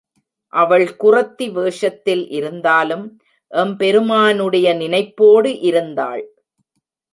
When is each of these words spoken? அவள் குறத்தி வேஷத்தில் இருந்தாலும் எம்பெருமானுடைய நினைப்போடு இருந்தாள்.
அவள் 0.53 0.85
குறத்தி 0.95 1.47
வேஷத்தில் 1.51 2.23
இருந்தாலும் 2.29 3.05
எம்பெருமானுடைய 3.51 4.73
நினைப்போடு 4.73 5.57
இருந்தாள். 5.61 6.23